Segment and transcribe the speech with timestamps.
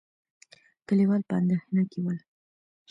[0.87, 2.17] کليوال په اندېښنه کې ول.